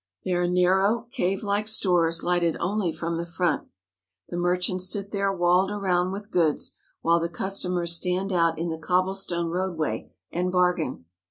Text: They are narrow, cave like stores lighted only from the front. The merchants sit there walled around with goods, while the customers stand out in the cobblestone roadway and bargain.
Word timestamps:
They 0.25 0.33
are 0.33 0.47
narrow, 0.47 1.03
cave 1.11 1.43
like 1.43 1.67
stores 1.67 2.23
lighted 2.23 2.57
only 2.59 2.91
from 2.91 3.17
the 3.17 3.25
front. 3.27 3.67
The 4.29 4.35
merchants 4.37 4.89
sit 4.89 5.11
there 5.11 5.31
walled 5.31 5.69
around 5.69 6.11
with 6.11 6.31
goods, 6.31 6.71
while 7.01 7.19
the 7.19 7.29
customers 7.29 7.95
stand 7.95 8.33
out 8.33 8.57
in 8.57 8.69
the 8.69 8.79
cobblestone 8.79 9.49
roadway 9.49 10.11
and 10.31 10.51
bargain. 10.51 11.05